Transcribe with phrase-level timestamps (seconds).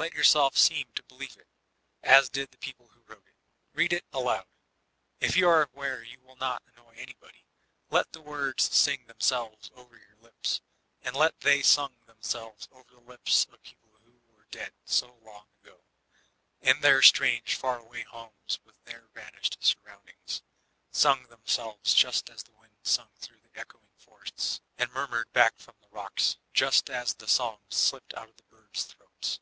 [0.00, 1.42] Let yourself seem to believe ii,
[2.04, 3.34] as did he who wrote it
[3.74, 4.46] Read it aloud,
[5.18, 7.44] if you are where you will not annoy anybody;
[7.90, 10.60] let the words sing themselves over your lips,
[11.02, 15.48] as they sung themselves over the lips of the people who were dead so long
[15.64, 15.82] ago,—
[16.62, 20.42] ^in their strange far away homes with their vanished surroundings;
[20.92, 25.74] sung themselves, just as the wind sung through the edioing forests, and murmured back from
[25.80, 29.40] the rocks; just as the songs slipped out of the birds* throats.